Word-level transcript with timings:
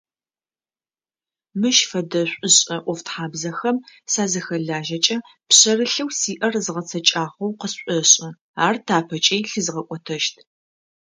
Мыщ 1.59 1.77
фэдэ 1.89 2.21
шӏушӏэ 2.31 2.77
ӏофтхьабзэхэм 2.85 3.77
сазыхэлажьэкӏэ 4.11 5.17
пшъэрылъэу 5.49 6.09
сиӏэр 6.19 6.55
згъэцэкӏагъэу 6.65 7.57
къысшӏошӏы, 7.59 8.27
ар 8.65 8.75
тапэкӏи 8.85 9.37
лъызгъэкӏотэщт. 9.49 10.35